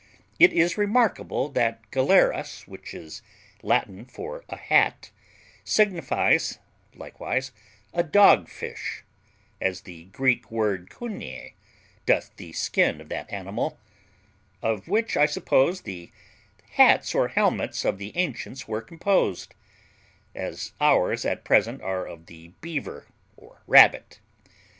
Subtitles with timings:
[0.39, 3.21] It is remarkable that galerus, which is
[3.61, 5.11] Latin for a hat,
[5.63, 6.57] signifies
[6.95, 7.51] likewise
[7.93, 9.03] a dog fish,
[9.61, 11.53] as the Greek word kuneae
[12.07, 13.77] doth the skin of that animal;
[14.63, 16.09] of which I suppose the
[16.71, 19.53] hats or helmets of the ancients were composed,
[20.33, 23.05] as ours at present are of the beaver
[23.37, 24.19] or rabbit.